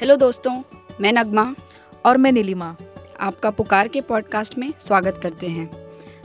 [0.00, 0.52] Hello दोस्तों
[1.00, 1.54] मैं नगमा
[2.06, 2.76] और मैं नीलिमा।
[3.20, 5.70] आपका पुकार के पॉडकास्ट में स्वागत करते हैं।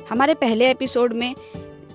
[0.10, 1.34] हमारे पहले एपिसोड में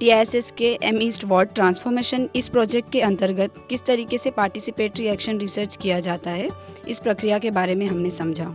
[0.00, 5.38] टीआईएसएस के एम ईस्ट वार्ड ट्रांसफॉर्मेशन इस प्रोजेक्ट के अंतर्गत किस तरीके से पार्टिसिपेटरी एक्शन
[5.38, 6.48] रिसर्च किया जाता है
[6.88, 8.54] इस प्रक्रिया के बारे में हमने समझा।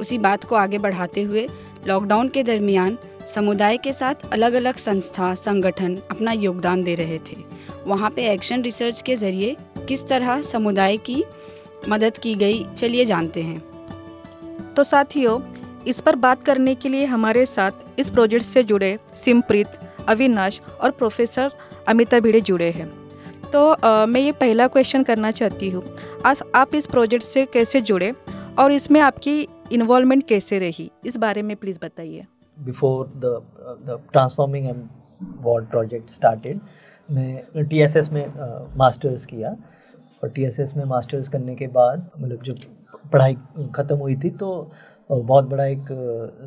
[0.00, 1.48] उसी बात को आगे बढ़ाते हुए
[1.86, 2.98] लॉकडाउन के दरमियान
[3.34, 7.44] समुदाय के साथ अलग अलग संस्था संगठन अपना योगदान दे रहे थे।
[7.86, 9.56] वहाँ पे एक्शन रिसर्च के ज़रिए
[9.88, 11.24] किस तरह समुदाय की
[11.88, 13.60] मदद की गई। चलिए जानते हैं।
[14.76, 15.40] तो साथियों
[15.86, 19.78] इस पर बात करने के लिए हमारे साथ इस प्रोजेक्ट से जुड़े सिमप्रीत
[20.08, 21.52] अविनाश और प्रोफेसर
[21.88, 22.90] अमिता भिड़े जुड़े हैं।
[23.52, 25.84] तो आ, मैं ये पहला क्वेश्चन करना चाहती हूँ।
[26.26, 28.12] आज आप इस प्रोजेक्ट से कैसे जुड़े
[28.58, 29.40] और इसमें आपकी
[29.72, 30.90] इन्वॉल्वमेंट कैसे रही?
[31.06, 32.24] इस बारे में प्लीज़ बताइए।
[32.56, 34.88] Before the transforming M
[35.42, 36.60] ward project started
[37.08, 38.26] मैं टी में
[38.78, 39.54] मास्टर्स किया।
[40.22, 42.58] और टी में मास्टर्स करने के बाद मतलब जब
[43.12, 43.36] पढ़ाई
[43.76, 44.70] ख़त्म हुई थी तो
[45.10, 45.86] बहुत बड़ा एक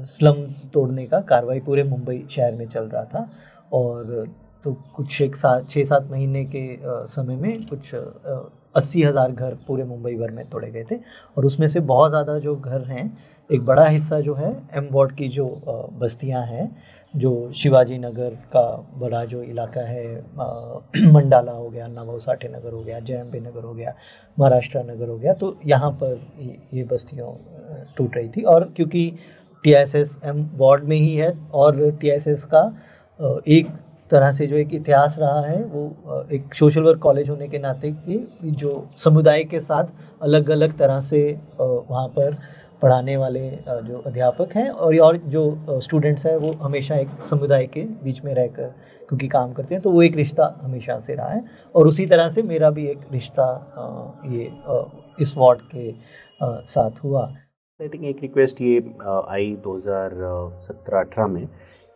[0.10, 0.42] स्लम
[0.74, 3.28] तोड़ने का कार्रवाई पूरे मुंबई शहर में चल रहा था।
[3.72, 4.28] और
[4.64, 9.84] तो कुछ एक सात छः सात महीने के समय में कुछ अस्सी हज़ार घर पूरे
[9.84, 10.96] मुंबई भर में तोड़े गए थे।
[11.38, 13.06] और उसमें से बहुत ज़्यादा जो घर हैं,
[13.50, 15.46] एक बड़ा हिस्सा जो है एम वार्ड की जो
[16.00, 16.66] बस्तियाँ हैं
[17.16, 18.66] जो शिवाजी नगर का
[18.98, 20.16] बड़ा जो इलाका है
[21.12, 23.94] मंडाला हो गया नवो साठे नगर हो गया जे नगर हो गया,
[24.38, 26.20] महाराष्ट्र नगर हो गया तो यहाँ पर
[26.74, 27.34] ये बस्तियों
[27.98, 29.12] टूट रही थी। और क्योंकि
[29.64, 32.64] T S S M ward में ही है और टी एस एस का
[33.50, 33.68] एक
[34.12, 37.92] तरह से जो एक इतिहास रहा है, वो एक सोशल वर्क कॉलेज होने के नाते
[37.92, 39.86] कि जो समुदाय के साथ
[40.24, 41.22] अलग अलग तरह से
[41.60, 42.38] वहाँ पर
[42.82, 47.84] पढ़ाने वाले जो अध्यापक हैं और और जो स्टूडेंट्स हैं, वो हमेशा एक समुदाय के
[48.04, 48.74] बीच में रहकर
[49.10, 51.44] क्योंकि काम करते हैं तो वो एक रिश्ता हमेशा से रहा है।
[51.76, 53.48] और उसी तरह से मेरा भी एक रिश्ता
[54.32, 54.52] ये
[55.22, 55.92] इस वार्ड के
[56.44, 57.24] साथ हुआ।
[57.80, 58.78] आई थिंक एक रिक्वेस्ट ये
[59.08, 61.48] आई 2017-18 में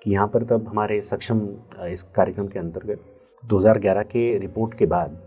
[0.01, 1.47] कि यहाँ पर तब हमारे सक्षम
[1.87, 2.99] इस कार्यक्रम के अंतर्गत
[3.43, 5.17] 2011 के रिपोर्ट के बाद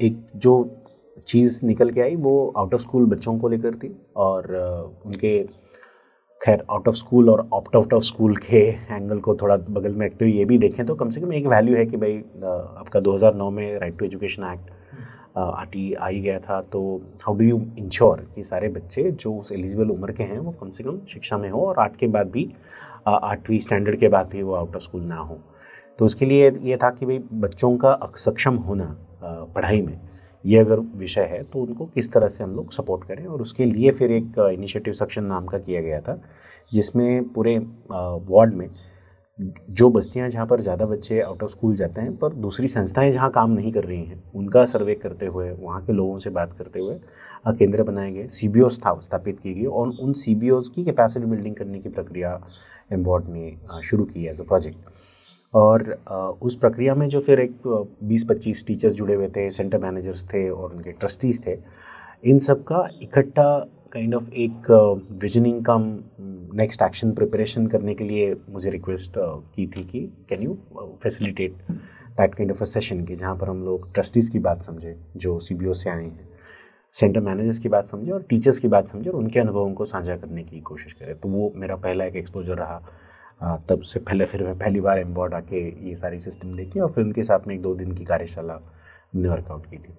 [0.00, 0.52] एक जो
[1.18, 4.54] चीज़ निकल के आई, वो आउट ऑफ़ स्कूल बच्चों को लेकर थी और
[5.06, 5.42] उनके,
[6.40, 8.58] खैर आउट ऑफ़ स्कूल और ऑप्ट आउट ऑफ़ स्कूल के
[8.90, 11.46] एंगल को थोड़ा बगल में रखते हुए ये भी देखें तो कम से कम एक
[11.46, 12.18] वैल्यू है कि भाई
[12.78, 14.70] आपका 2009 में right to education act
[15.38, 16.80] R T I गया था। तो
[17.22, 20.70] हाउ डू यू इंश्योर कि सारे बच्चे जो उस एलिजिबल उम्र के हैं, वो कम
[20.70, 22.48] से कम शिक्षा में हो और आठ के बाद भी
[23.08, 25.38] आठवीं स्टैंडर्ड के बाद भी वो आउट ऑफ़ स्कूल ना हो।
[25.98, 29.98] तो उसके लिए ये था कि भाई बच्चों का सक्षम होना पढ़ाई में।
[30.46, 33.24] ये अगर विषय है तो उनको किस तरह से हम लोग सपोर्ट करें?
[33.26, 36.20] और उसके लिए फिर एक इनिशिएटिव सेक्शन नाम का किया गया था,
[36.72, 37.58] जिसमें पूरे
[37.90, 38.68] वार्ड में
[39.38, 43.30] जो बस्तियाँ जहाँ पर ज़्यादा बच्चे आउट ऑफ़ स्कूल जाते हैं, पर दूसरी संस्थाएँ जहाँ
[43.30, 46.80] काम नहीं कर रही हैं, उनका सर्वे करते हुए, वहाँ के लोगों से बात करते
[46.80, 46.98] हुए
[47.48, 51.78] केंद्र बनाए गए सी बी स्थापित की गई और उन सी की कैपेसिटी बिल्डिंग करने
[51.78, 52.40] की प्रक्रिया
[52.90, 54.94] एम वार्ड ने शुरू की एज अ प्रोजेक्ट
[55.54, 55.90] और
[56.42, 57.66] उस प्रक्रिया में जो फिर एक
[58.04, 61.58] बीस पच्चीस टीचर्स जुड़े हुए थे, सेंटर मैनेजर्स थे और उनके ट्रस्टीज़ थे,
[62.24, 63.58] इन सब का इकट्ठा
[63.92, 64.70] काइंड ऑफ़ एक
[65.22, 65.82] visioning come
[66.56, 70.56] next action preparation करने के लिए मुझे रिक्वेस्ट की थी कि can you
[71.02, 74.94] facilitate that kind of a session की, जहाँ पर हम लोग ट्रस्टीज़ की बात समझें,
[75.16, 76.28] जो सीबीओ से आए हैं।
[76.94, 80.16] सेंटर मैनेजर्स की बात समझें और टीचर्स की बात समझें और उनके अनुभवों को साझा
[80.16, 82.80] करने की कोशिश करें। तो वो मेरा पहला एक एक्सपोजर रहा।
[83.40, 87.04] तब से पहले फिर मैं पहली बार एम्बॉर्ड आके ये सारी सिस्टम देखी और फिर
[87.04, 89.94] उनके साथ में एक दो दिन की कार्यशाला हमने वर्कआउट की थी।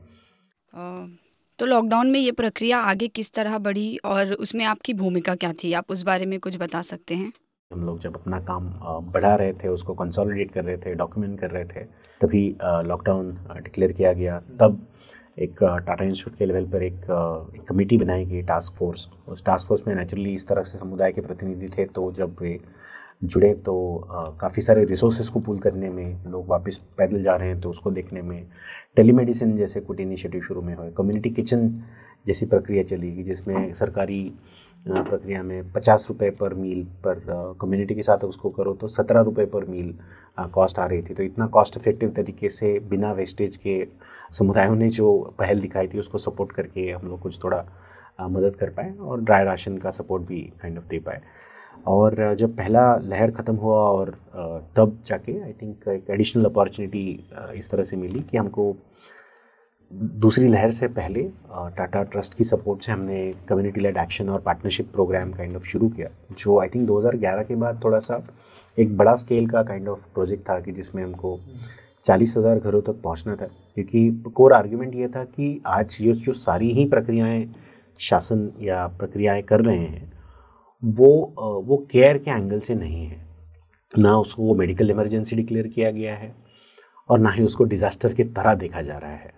[1.59, 5.73] तो लॉकडाउन में ये प्रक्रिया आगे किस तरह बढ़ी और उसमें आपकी भूमिका क्या थी?
[5.73, 7.31] आप उस बारे में कुछ बता सकते हैं?
[7.71, 8.69] हम लोग जब अपना काम
[9.11, 11.83] बढ़ा रहे थे उसको कंसोलिडेट कर रहे थे डॉक्यूमेंट कर रहे थे
[12.21, 14.85] तभी लॉकडाउन डिक्लेयर किया गया। तब
[15.37, 16.95] एक टाटा इंस्टीट्यूट के लेवल पर एक,
[17.55, 21.11] एक कमेटी बनाई गई टास्क फोर्स उस टास्क फोर्स में नेचुरली इस तरह से समुदाय
[21.11, 22.59] के प्रतिनिधि थे तो जब वे
[23.21, 23.75] जुड़े तो
[24.41, 27.91] काफ़ी सारे रिसोर्सेज को पुल करने में, लोग वापस पैदल जा रहे हैं तो उसको
[27.91, 28.45] देखने में
[28.95, 31.69] टेलीमेडिसिन जैसे कुछ इनिशिएटिव शुरू में हुए कम्युनिटी किचन
[32.27, 34.21] जैसी प्रक्रिया चलेगी जिसमें सरकारी
[34.85, 37.19] प्रक्रिया में पचास रुपये पर मील पर
[37.61, 39.93] कम्युनिटी के साथ उसको करो तो सत्रह रुपये पर मील
[40.53, 43.85] कॉस्ट आ रही थी। तो इतना कॉस्ट इफ़ेक्टिव तरीके से बिना वेस्टेज के
[44.31, 47.65] समुदायों ने जो पहल दिखाई थी उसको सपोर्ट करके हम लोग कुछ थोड़ा
[48.21, 51.21] मदद कर पाए और ड्राई राशन का सपोर्ट भी काइंड ऑफ़ दे पाए।
[51.87, 54.09] और जब पहला लहर ख़त्म हुआ और
[54.77, 57.03] तब जाके आई थिंक एक एडिशनल अपॉर्चुनिटी
[57.55, 58.75] इस तरह से मिली कि हमको
[59.93, 61.21] दूसरी लहर से पहले
[61.77, 65.89] टाटा ट्रस्ट की सपोर्ट से हमने कम्युनिटी लेड एक्शन और पार्टनरशिप प्रोग्राम काइंड ऑफ़ शुरू
[65.89, 66.09] किया,
[66.39, 68.21] जो आई थिंक 2011 के बाद थोड़ा सा
[68.77, 71.39] एक बड़ा स्केल का काइंड ऑफ़ प्रोजेक्ट था कि जिसमें हमको
[72.05, 76.33] चालीस हज़ार घरों तक पहुँचना था। क्योंकि कोर आर्ग्यूमेंट ये था कि आज ये, जो
[76.33, 77.47] सारी ही प्रक्रियाएँ
[77.99, 80.11] शासन या प्रक्रियाएँ कर रहे हैं
[80.83, 81.07] वो
[81.67, 83.25] वो केयर के एंगल से नहीं है।
[83.93, 86.35] ना उसको मेडिकल इमरजेंसी डिक्लेयर किया गया है
[87.09, 89.35] और ना ही उसको डिज़ास्टर की तरह देखा जा रहा है।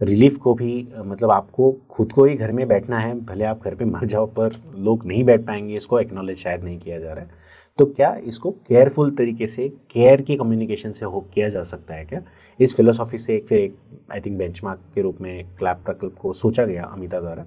[0.00, 3.74] रिलीफ को भी मतलब आपको खुद को ही घर में बैठना है, भले आप घर
[3.74, 7.24] पे मर जाओ, पर लोग नहीं बैठ पाएँगे, इसको एक्नॉलेज शायद नहीं किया जा रहा
[7.24, 7.46] है।
[7.78, 12.04] तो क्या इसको केयरफुल तरीके से केयर की कम्युनिकेशन से हो, किया जा सकता है
[12.04, 12.22] क्या?
[12.60, 13.76] इस फिलोसॉफी से एक, फिर एक
[14.12, 17.46] आई थिंक बेंचमार्क के रूप में क्लैप प्रकल्प को सोचा गया अमिता द्वारा।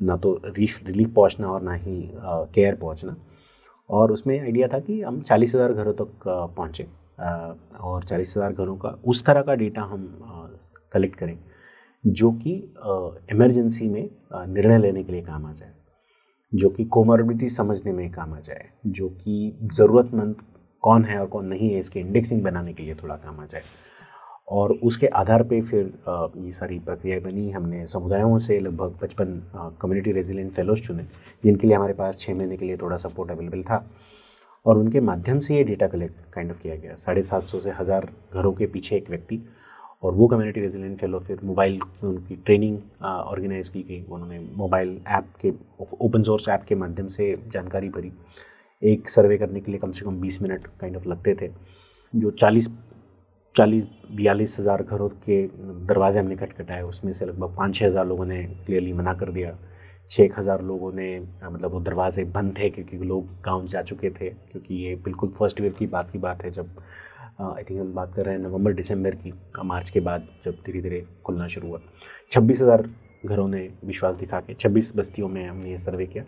[0.00, 3.16] ना तो रिलीफ पहुँचना और ना ही केयर पहुँचना।
[3.90, 6.86] और उसमें आइडिया था कि हम चालीस हज़ार घरों तक पहुँचे।
[7.80, 10.06] और चालीस हज़ार घरों का, उस तरह का डेटा हम
[10.92, 11.38] कलेक्ट करें,
[12.04, 12.52] जो कि
[13.32, 14.08] इमरजेंसी में
[14.48, 15.72] निर्णय लेने के लिए काम आ जाए।
[16.52, 20.36] जो कि कोमोरबिलिटी समझने में काम आ जाए। जो कि ज़रूरतमंद
[20.82, 23.62] कौन है और कौन नहीं है, इसके इंडेक्सिंग बनाने के लिए थोड़ा काम आ जाए।
[24.50, 29.40] और उसके आधार पे फिर ये सारी प्रक्रिया बनी। हमने समुदायों से लगभग पचपन
[29.80, 31.02] कम्युनिटी रेजिलेंट फेलोज चुने,
[31.44, 33.84] जिनके लिए हमारे पास छः महीने के लिए थोड़ा सपोर्ट अवेलेबल था।
[34.66, 37.70] और उनके माध्यम से ये डेटा कलेक्ट काइंड ऑफ़ किया गया। साढ़े सात सौ से
[37.70, 39.40] हज़ार घरों के पीछे एक व्यक्ति
[40.02, 45.00] और वो कम्युनिटी रेजिलेंट फेलो फिर मोबाइल में उनकी ट्रेनिंग ऑर्गेनाइज की गई। उन्होंने मोबाइल
[45.08, 45.52] ऐप के
[46.00, 48.12] ओपन सोर्स ऐप के माध्यम से जानकारी भरी।
[48.82, 51.50] एक सर्वे करने के लिए कम से कम बीस मिनट काइंड ऑफ़ लगते थे,
[52.12, 52.68] जो चालीस
[53.54, 55.42] चालीस, बयालीस हज़ार घरों के
[55.86, 59.56] दरवाजे हमने खटखटाए उसमें से लगभग पाँच छः हज़ार लोगों ने क्लियरली मना कर दिया।
[60.10, 61.08] छः एक हज़ार लोगों ने
[61.44, 65.60] मतलब वो दरवाजे बंद थे क्योंकि लोग गाँव जा चुके थे, क्योंकि ये बिल्कुल फ़र्स्ट
[65.60, 66.68] वेव की बात की बात है जब
[67.40, 69.32] आई थिंक हम बात कर रहे हैं नवंबर, दिसंबर की
[69.64, 71.80] मार्च के बाद जब धीरे धीरे खुलना शुरू हुआ।
[72.30, 72.88] छब्बीस हज़ार
[73.24, 76.24] घरों ने विश्वास दिखा के, छब्बीस बस्तियों में हमने ये सर्वे किया।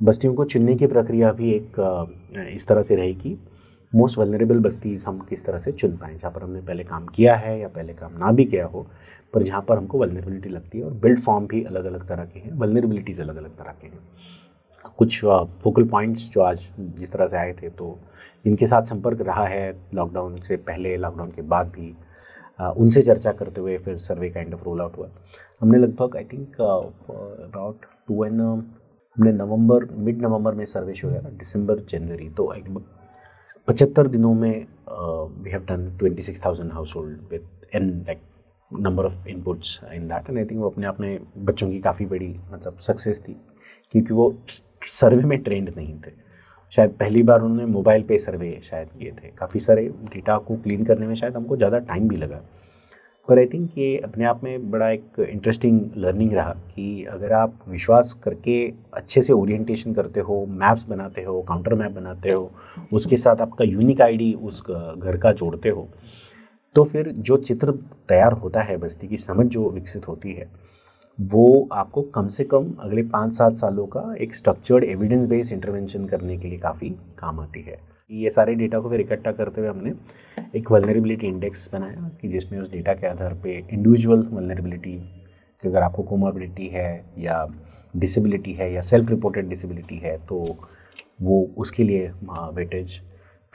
[0.00, 3.36] बस्तियों को चुनने की प्रक्रिया भी एक इस तरह से रही कि
[3.92, 6.16] मोस्ट वलनरेबल बस्तीज़ हम किस तरह से चुन पाएँ?
[6.18, 8.86] जहाँ पर हमने पहले काम किया है या पहले काम ना भी किया हो,
[9.34, 12.40] पर जहाँ पर हमको वलनरेबिलिटी लगती है और बिल्ड फॉर्म भी अलग अलग तरह के
[12.40, 13.98] हैं वलनरेबिलिटीज़ अलग अलग तरह के हैं।
[14.98, 15.20] कुछ
[15.62, 17.98] फोकल पॉइंट्स जो आज जिस तरह से आए थे तो
[18.44, 21.94] इनके साथ संपर्क रहा है लॉकडाउन से पहले लॉकडाउन के बाद भी।
[22.58, 25.08] उनसे चर्चा करते हुए फिर survey kind of roll out हुआ।
[25.60, 31.30] हमने लगभग I think about two and हमने नवंबर मिड नवंबर में सर्वे शुरू किया
[31.30, 32.52] दिसंबर जनवरी तो
[33.68, 34.66] पचहत्तर दिनों में
[35.42, 38.20] we have done twenty six thousand household with an like
[38.70, 42.06] number of inputs in that and I think वो अपने आप में बच्चों की काफ़ी
[42.06, 43.36] बड़ी मतलब सक्सेस थी,
[43.94, 44.34] क्योंकि वो
[44.90, 46.10] सर्वे में ट्रेंड नहीं थे।
[46.72, 50.84] शायद पहली बार उन्होंने मोबाइल पे सर्वे शायद किए थे। काफ़ी सारे डेटा को क्लीन
[50.84, 52.40] करने में शायद हमको ज़्यादा टाइम भी लगा।
[53.28, 57.58] पर आई थिंक ये अपने आप में बड़ा एक इंटरेस्टिंग लर्निंग रहा कि अगर आप
[57.68, 58.56] विश्वास करके
[58.94, 62.50] अच्छे से ओरिएंटेशन करते हो मैप्स बनाते हो काउंटर मैप बनाते हो,
[62.92, 65.88] उसके साथ आपका यूनिक आईडी उस घर का जोड़ते हो
[66.76, 67.70] तो फिर जो चित्र
[68.08, 70.48] तैयार होता है बस्ती की, समझ जो विकसित होती है,
[71.18, 76.06] वो आपको कम से कम अगले पाँच सात सालों का एक स्ट्रक्चर्ड एविडेंस बेस्ड इंटरवेंशन
[76.06, 77.78] करने के लिए काफ़ी काम आती है।
[78.12, 79.92] ये सारे डेटा को फिर इकट्ठा करते हुए हमने
[80.56, 84.96] एक वलनरेबिलिटी इंडेक्स बनाया कि जिसमें उस डेटा के आधार पे इंडिविजुअल वलनरेबिलिटी
[85.62, 87.46] कि अगर आपको कोमोरबिलिटी है या
[87.94, 90.44] डिसेबिलिटी है या सेल्फ रिपोर्टेड डिसेबिलिटी है तो
[91.22, 92.10] वो उसके लिए
[92.54, 93.00] वेटेज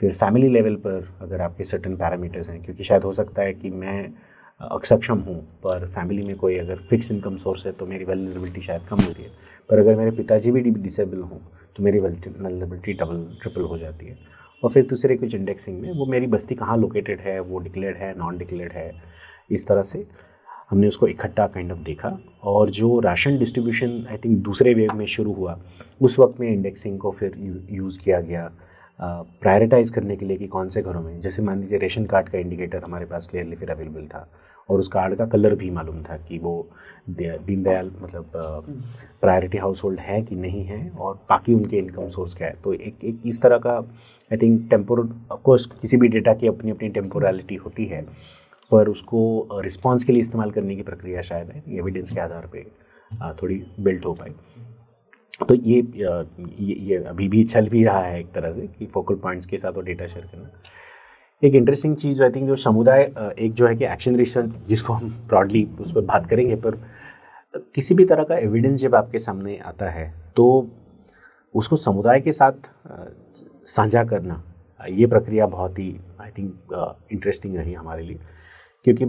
[0.00, 3.70] फिर फैमिली लेवल पर अगर आपके सर्टन पैरामीटर्स हैं, क्योंकि शायद हो सकता है कि
[3.70, 4.12] मैं
[4.60, 8.82] अक्षम हूँ, पर फैमिली में कोई अगर फिक्स इनकम सोर्स है तो मेरी वेलनेबिलिटी शायद
[8.90, 9.30] कम होती है।
[9.70, 11.38] पर अगर मेरे पिताजी भी डिसेबल हों
[11.76, 14.16] तो मेरी वेलनेबिलिटी डबल ट्रिपल हो जाती है।
[14.62, 18.18] और फिर दूसरे कुछ इंडेक्सिंग में, वो मेरी बस्ती कहाँ लोकेटेड है, वो डिक्लेयर्ड है
[18.18, 18.92] नॉन डिक्लेयर्ड है,
[19.50, 20.06] इस तरह से
[20.70, 25.06] हमने उसको इकट्ठा काइंड ऑफ़ देखा। और जो राशन डिस्ट्रीब्यूशन आई थिंक दूसरे वेव में
[25.06, 25.58] शुरू हुआ,
[26.00, 28.50] उस वक्त में इंडेक्सिंग को फिर यूज़ किया गया।
[29.00, 32.38] प्रायोरिटाइज़ करने के लिए कि कौन से घरों में जैसे मान लीजिए रेशन कार्ड का
[32.38, 34.28] इंडिकेटर हमारे पास क्लियरली फिर अवेलेबल था
[34.68, 36.54] और उस कार्ड का कलर भी मालूम था कि वो
[37.10, 38.32] दीनदयाल मतलब
[39.22, 42.72] प्रायोरिटी हाउस होल्ड है कि नहीं है और बाकी उनके इनकम सोर्स क्या है। तो
[42.72, 43.76] एक एक इस तरह का
[44.30, 48.02] आई थिंक टेम्पोर ऑफकोर्स किसी भी डेटा की अपनी अपनी टेम्पोरलिटी होती है
[48.72, 53.36] पर उसको रिस्पॉन्स के लिए इस्तेमाल करने की प्रक्रिया शायद है एविडेंस के आधार पर
[53.42, 54.34] थोड़ी बिल्ट हो पाई।
[55.40, 59.14] तो ये ये ये अभी भी चल भी रहा है एक तरह से कि फोकल
[59.16, 60.50] पॉइंट्स के साथ वो डेटा शेयर करना।
[61.42, 63.02] एक इंटरेस्टिंग चीज़ आई थिंक जो समुदाय
[63.38, 66.76] एक जो है कि एक्शन रिसर्च जिसको हम ब्रॉडली उस पर बात करेंगे, पर
[67.74, 70.68] किसी भी तरह का एविडेंस जब आपके सामने आता है तो
[71.54, 72.70] उसको समुदाय के साथ
[73.66, 74.42] साझा करना,
[74.80, 78.18] ये प्रक्रिया बहुत ही आई थिंक इंटरेस्टिंग रही हमारे लिए।
[78.86, 79.04] क्योंकि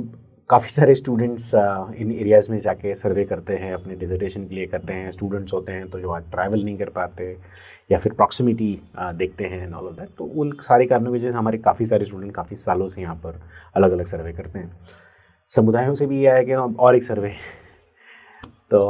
[0.50, 4.94] काफ़ी सारे स्टूडेंट्स इन एरियाज़ में जाके सर्वे करते हैं, अपने डिजर्टेशन के लिए करते
[4.94, 7.26] हैं स्टूडेंट्स होते हैं तो जो आज ट्रैवल नहीं कर पाते,
[7.92, 11.32] या फिर प्रॉक्सिमिटी देखते हैं एंड ऑल ऑफ़ दैट तो उन सारे कारणों की वजह
[11.32, 13.40] से हमारे काफ़ी सारे स्टूडेंट काफ़ी सालों से यहाँ पर
[13.76, 14.72] अलग अलग सर्वे करते हैं।
[15.50, 17.30] समुदायों से भी ये आया कि और एक सर्वे
[18.72, 18.82] तो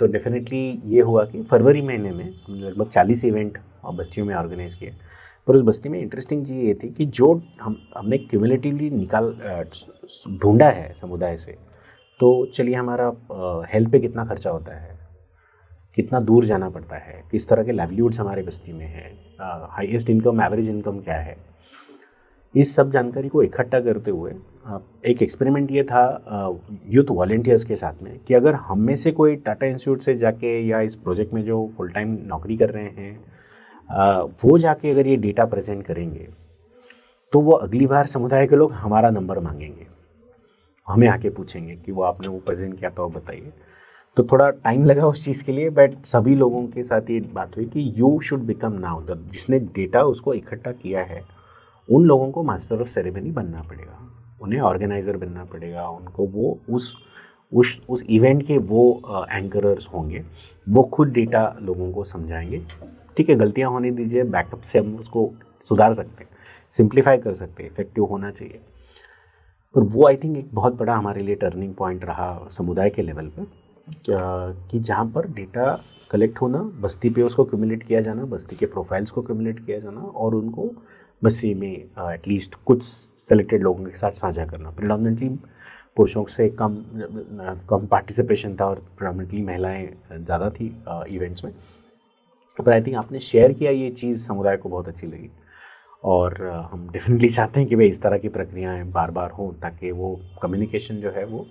[0.00, 3.58] तो डेफिनेटली ये हुआ कि फरवरी महीने में हमने लगभग चालीस इवेंट
[3.94, 4.94] बस्तियों में ऑर्गेनाइज किए
[5.48, 7.32] पर उस बस्ती में इंटरेस्टिंग चीज़ ये थी कि जो
[7.62, 9.34] हम, हमने क्यूमुलेटिवली निकाल
[10.42, 11.52] ढूंढा है समुदाय से
[12.20, 13.12] तो चलिए हमारा
[13.72, 14.98] हेल्थ पे कितना खर्चा होता है,
[15.96, 19.10] कितना दूर जाना पड़ता है, किस तरह के लाइवलीहुड्स हमारे बस्ती में हैं
[19.70, 21.36] हाईएस्ट इनकम एवरेज इनकम क्या है,
[22.54, 24.32] इस सब जानकारी को इकट्ठा करते हुए
[25.10, 26.04] एक एक्सपेरिमेंट ये था
[26.88, 30.58] यूथ वॉल्टियर्स के साथ में कि अगर हम में से कोई टाटा इंस्टीट्यूट से जाके
[30.68, 33.31] या इस प्रोजेक्ट में जो फुल टाइम नौकरी कर रहे हैं
[33.88, 36.28] वो जाके अगर ये डेटा प्रेजेंट करेंगे
[37.32, 39.86] तो वो अगली बार समुदाय के लोग हमारा नंबर मांगेंगे।
[40.88, 43.52] हमें आके पूछेंगे कि वो आपने वो प्रेजेंट किया तो बताइए।
[44.16, 47.56] तो थोड़ा टाइम लगा उस चीज़ के लिए बट सभी लोगों के साथ ये बात
[47.56, 51.22] हुई कि you should become now the जिसने डेटा उसको इकट्ठा किया है,
[51.88, 53.98] उन लोगों को मास्टर ऑफ़ सेरेमनी बनना पड़ेगा।
[54.42, 56.94] उन्हें ऑर्गेनाइज़र बनना पड़ेगा, उनको वो उस
[57.52, 60.24] उस उस इवेंट के वो एंकरर्स होंगे।
[60.66, 62.62] वो खुद डेटा लोगों को समझाएँगे।
[63.16, 65.30] ठीक है, गलतियाँ होने दीजिए बैकअप से हम उसको
[65.66, 66.30] सुधार सकते हैं
[66.72, 68.60] सिंप्लीफाई कर सकते हैं इफ़ेक्टिव होना चाहिए।
[69.74, 73.28] पर वो आई थिंक एक बहुत बड़ा हमारे लिए टर्निंग पॉइंट रहा समुदाय के लेवल
[73.28, 73.46] पर
[74.70, 75.72] कि जहाँ पर डेटा
[76.10, 80.00] कलेक्ट होना, बस्ती पे उसको क्यूमुलेट किया जाना, बस्ती के प्रोफाइल्स को क्यूमुलेट किया जाना
[80.00, 80.70] और उनको
[81.22, 82.82] बस्ती में एटलीस्ट कुछ
[83.28, 85.28] सेलेक्टेड लोगों के साथ साझा करना। प्रिडोमिनेटली
[85.96, 86.76] पुरुषों से कम
[87.70, 90.66] कम पार्टिसिपेशन था और प्रिडोमिनेटली महिलाएँ ज़्यादा थी
[91.08, 91.52] इवेंट्स में।
[92.58, 95.30] पर आई थिंक आपने शेयर किया, ये चीज़ समुदाय को बहुत अच्छी लगी।
[96.04, 96.42] और
[96.72, 100.14] हम डेफिनेटली चाहते हैं कि भाई इस तरह की प्रक्रियाएँ बार बार हों, ताकि वो
[100.42, 101.46] कम्युनिकेशन जो है वो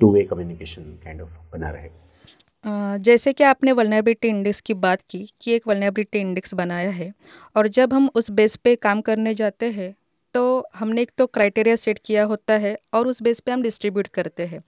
[0.00, 5.28] two way communication kind of बना रहे। जैसे कि आपने वलनेबिलिटी इंडेक्स की बात की,
[5.40, 7.12] कि एक वलनेबिलिटी इंडेक्स बनाया है,
[7.56, 9.94] और जब हम उस बेस पे काम करने जाते हैं
[10.34, 10.42] तो
[10.74, 14.46] हमने एक तो क्राइटेरिया सेट किया होता है, और उस बेस पे हम डिस्ट्रीब्यूट करते
[14.46, 14.62] हैं।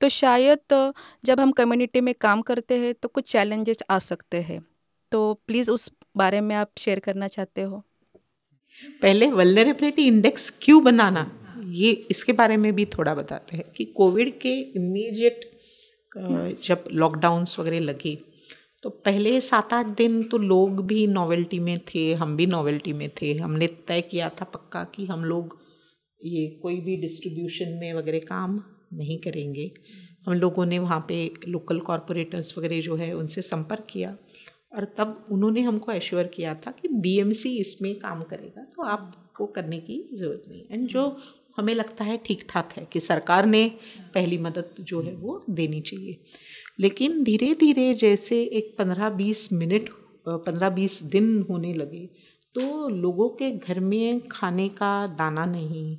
[0.00, 4.60] तो शायद, जब हम कम्युनिटी में काम करते हैं तो कुछ चैलेंजेस आ सकते हैं।
[5.12, 7.82] तो प्लीज़ उस बारे में आप शेयर करना चाहते हो?
[9.02, 11.30] पहले वलनरेबिलिटी इंडेक्स क्यों बनाना?
[11.74, 15.50] ये इसके बारे में भी थोड़ा बताते हैं कि कोविड के इमीडिएट
[16.64, 18.16] जब लॉकडाउन्स वगैरह लगे
[18.84, 23.08] तो पहले सात आठ दिन तो लोग भी नॉवेल्टी में थे, हम भी नॉवेल्टी में
[23.20, 25.58] थे। हमने तय किया था पक्का कि हम लोग
[26.20, 29.70] ये कोई भी डिस्ट्रीब्यूशन में वगैरह काम नहीं करेंगे।
[30.26, 34.16] हम लोगों ने वहाँ पे लोकल कॉरपोरेटर्स वगैरह जो है, उनसे संपर्क किया।
[34.76, 39.78] और तब उन्होंने हमको एश्योर किया था कि बीएमसी इसमें काम करेगा तो आपको करने
[39.80, 41.04] की ज़रूरत नहीं एंड जो
[41.58, 43.68] हमें लगता है ठीक ठाक है कि सरकार ने
[44.14, 46.16] पहली मदद जो है वो देनी चाहिए।
[46.80, 49.88] लेकिन धीरे धीरे जैसे एक पंद्रह बीस मिनट
[50.28, 52.04] पंद्रह बीस दिन होने लगे
[52.54, 55.98] तो लोगों के घर में खाने का दाना नहीं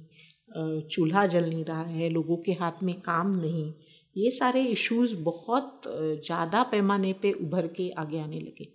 [0.91, 3.71] चूल्हा जल नहीं रहा है, लोगों के हाथ में काम नहीं
[4.17, 8.67] ये सारे इश्यूज़ बहुत ज़्यादा पैमाने पे उभर के आगे आने लगे।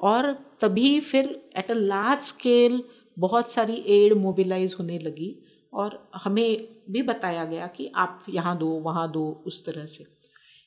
[0.00, 2.82] और तभी फिर एट अ लार्ज स्केल
[3.16, 5.34] बहुत सारी एड मोबिलाइज होने लगी
[5.72, 10.06] और हमें भी बताया गया कि आप यहाँ दो, वहाँ दो, उस तरह से।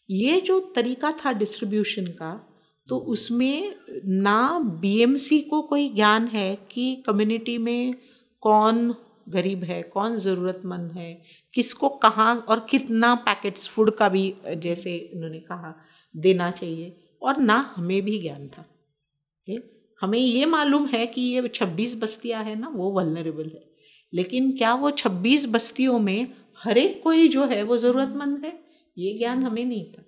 [0.10, 2.40] ये जो तरीका था डिस्ट्रीब्यूशन का
[2.88, 7.94] तो उसमें ना बीएमसी को कोई ज्ञान है कि कम्युनिटी में
[8.44, 8.94] कौन
[9.30, 11.22] गरीब है, कौन ज़रूरतमंद है,
[11.54, 15.76] किसको कहाँ और कितना पैकेट्स फ़ूड का भी जैसे उन्होंने कहा,
[16.18, 18.66] देना चाहिए और ना हमें भी ज्ञान था।
[20.02, 23.64] हमें ये मालूम है कि ये छब्बीस बस्तियाँ हैं ना, वो वलनरेबल है।
[24.14, 26.28] लेकिन क्या वो छब्बीस बस्तियों में
[26.64, 28.60] हर एक कोई जो है वो ज़रूरतमंद है?
[28.98, 30.04] ये ज्ञान हमें नहीं था।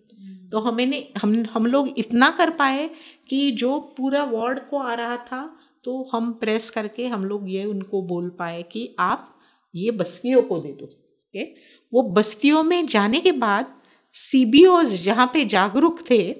[0.51, 2.89] तो हमें ने, हम हम लोग इतना कर पाए
[3.29, 7.63] कि जो पूरा वार्ड को आ रहा था तो हम प्रेस करके हम लोग ये
[7.65, 9.35] उनको बोल पाए कि आप
[9.73, 11.43] ये बस्तियों को दे दो ओके
[11.93, 13.73] वो बस्तियों में जाने के बाद
[14.15, 16.35] सी बी ओज जहाँ पे जागरूक थे,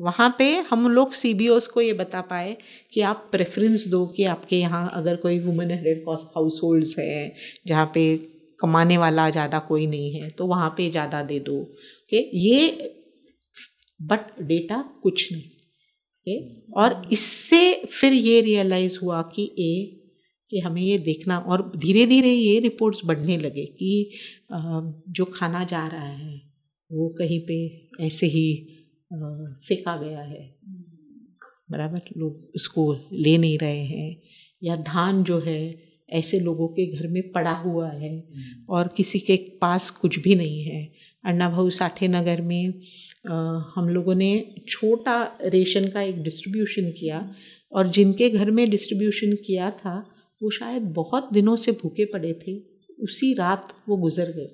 [0.00, 2.56] वहाँ पे हम लोग सी बी ओज को ये बता पाए
[2.92, 7.32] कि आप प्रेफरेंस दो कि आपके यहाँ अगर कोई वुमेन हेडेड हाउस होल्ड्स हैं,
[7.66, 8.16] जहाँ पे
[8.60, 12.94] कमाने वाला ज़्यादा कोई नहीं है तो वहाँ पे ज़्यादा दे दो ओके ये
[14.02, 15.42] बट डेटा कुछ नहीं।
[16.76, 19.94] और इससे फिर ये रियलाइज़ हुआ कि ए
[20.50, 24.10] कि हमें ये देखना और धीरे धीरे ये रिपोर्ट्स बढ़ने लगे कि
[25.08, 26.36] जो खाना जा रहा है
[26.92, 27.56] वो कहीं पे
[28.06, 28.46] ऐसे ही
[29.12, 30.56] फेंका गया है।
[31.70, 32.00] बराबर?
[32.16, 34.22] लोग उसको ले नहीं रहे हैं
[34.64, 38.28] या धान जो है ऐसे लोगों के घर में पड़ा हुआ है
[38.68, 40.92] और किसी के पास कुछ भी नहीं है।
[41.24, 42.80] अन्ना भाऊ साठे नगर में
[43.26, 47.34] हम लोगों ने छोटा रेशन का एक डिस्ट्रीब्यूशन किया
[47.72, 50.10] और जिनके घर में डिस्ट्रीब्यूशन किया था,
[50.42, 52.58] वो शायद बहुत दिनों से भूखे पड़े थे,
[53.00, 54.48] उसी रात वो गुजर गए।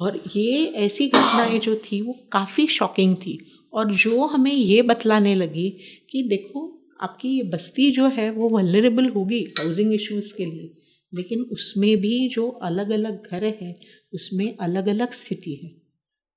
[0.00, 3.38] और ये ऐसी घटनाएँ जो थी, वो काफ़ी शॉकिंग थी
[3.72, 5.78] और जो हमें ये बतलाने लगी
[6.10, 10.74] कि देखो, आपकी ये बस्ती जो है, वो वलरेबल होगी हाउसिंग इश्यूज़ के लिए,
[11.14, 13.76] लेकिन उसमें भी जो अलग अलग घर है,
[14.14, 15.70] उसमें अलग अलग स्थिति है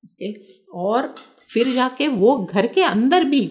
[0.05, 0.33] ओके
[0.73, 1.15] और
[1.51, 3.49] फिर जाके वो घर के अंदर भी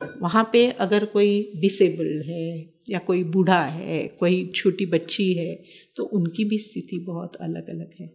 [0.00, 2.48] वहाँ पे अगर कोई डिसेबल्ड है
[2.90, 5.54] या कोई बूढ़ा है, कोई छोटी बच्ची है
[5.96, 8.06] तो उनकी भी स्थिति बहुत अलग अलग है।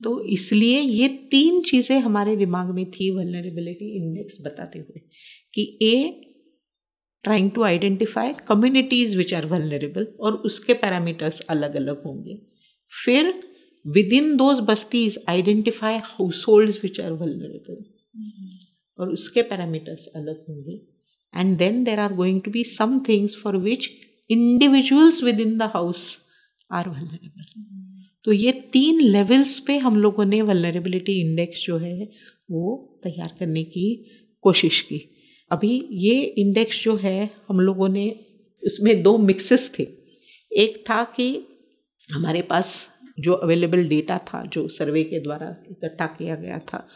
[0.00, 5.00] तो इसलिए ये तीन चीज़ें हमारे दिमाग में थी वलनरेबिलिटी इंडेक्स बताते हुए
[5.54, 6.20] कि a
[7.24, 12.38] trying to identify communities which are vulnerable और उसके पैरामीटर्स अलग अलग होंगे।
[12.92, 13.32] फिर
[13.84, 15.96] within those बस्तीज identify
[16.48, 17.82] household which are vulnerable
[18.98, 20.80] और उसके पैरामीटर्स अलग होंगे.
[21.34, 23.90] And then there are going to be some things for which
[24.30, 26.18] individuals within the house
[26.72, 27.62] are vulnerable
[28.24, 32.04] तो ये तीन लेवल्स पे हम लोगों ने वलनरेबिलिटी इंडेक्स जो है
[32.50, 33.86] वो तैयार करने की
[34.44, 35.00] कोशिश की.
[35.50, 38.08] अभी ये इंडेक्स जो है हम लोगों ने
[38.62, 39.86] उसमें दो मिक्सेस थे.
[40.52, 41.46] एक था कि
[42.12, 42.88] हमारे पास
[43.20, 46.86] जो अवेलेबल डेटा था जो सर्वे के द्वारा इकट्ठा किया गया था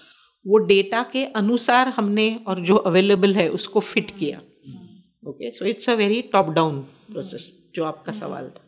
[0.47, 4.39] वो डेटा के अनुसार हमने और जो अवेलेबल है उसको फिट किया।
[5.23, 6.81] Okay so it's a very top down
[7.13, 8.65] process जो आपका सवाल था।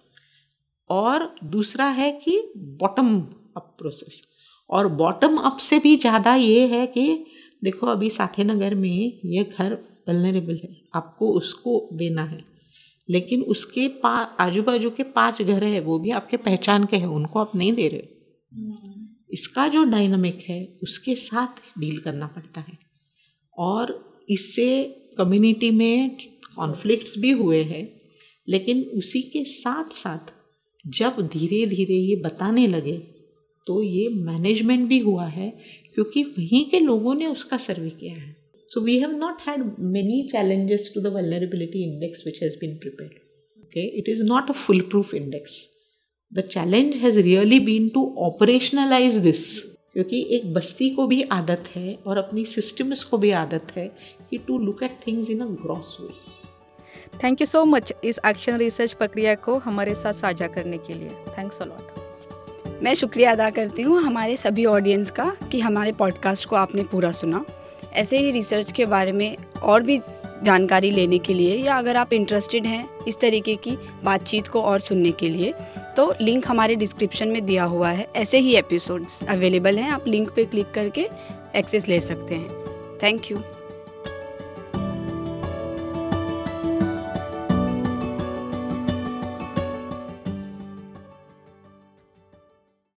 [0.90, 3.16] और दूसरा है कि बॉटम
[3.56, 4.22] अप प्रोसेस
[4.70, 7.24] और बॉटम अप से भी ज़्यादा ये है कि
[7.64, 9.72] देखो, अभी साठे नगर में ये घर
[10.08, 12.44] वलनरेबल है, आपको उसको देना है।
[13.08, 14.10] लेकिन उसके पा
[14.40, 17.72] आजू बाजू के पाँच घर है, वो भी आपके पहचान के हैं, उनको आप नहीं
[17.72, 18.00] दे रहे।
[19.30, 22.78] इसका जो डायनामिक है, उसके साथ डील करना पड़ता है।
[23.56, 23.98] और
[24.30, 24.68] इससे
[25.18, 26.16] कम्युनिटी में
[26.56, 27.86] कॉन्फ्लिक्ट्स भी हुए हैं,
[28.48, 30.32] लेकिन उसी के साथ साथ
[30.84, 32.98] जब धीरे धीरे ये बताने लगे
[33.66, 35.50] तो ये मैनेजमेंट भी हुआ है,
[35.94, 38.36] क्योंकि वहीं के लोगों ने उसका सर्वे किया है।
[38.70, 43.20] So we have not had many challenges to the vulnerability index which has been prepare
[43.58, 45.56] okay it is not a full proof index
[46.32, 49.62] the challenge has really been to operationalise this
[49.92, 53.86] क्योंकि एक बस्ती को भी आदत है और अपनी systems को भी आदत है
[54.30, 56.08] कि to look at things in a gross way
[57.24, 61.08] thank you so much इस एक्शन रिसर्च प्रक्रिया को हमारे साथ साझा करने के लिए.
[61.08, 66.56] थैंक्स अलॉट मैं शुक्रिया अदा करती हूँ हमारे सभी ऑडियंस का कि हमारे पॉडकास्ट को
[66.56, 67.44] आपने पूरा सुना.
[67.92, 70.00] ऐसे ही रिसर्च के बारे में और भी
[70.44, 74.80] जानकारी लेने के लिए या अगर आप इंटरेस्टेड हैं इस तरीके की बातचीत को और
[74.80, 75.52] सुनने के लिए
[75.96, 80.30] तो लिंक हमारे डिस्क्रिप्शन में दिया हुआ है। ऐसे ही एपिसोड्स अवेलेबल हैं। आप लिंक
[80.30, 81.08] पे क्लिक करके
[81.56, 82.48] एक्सेस ले सकते हैं।
[83.02, 83.38] Thank you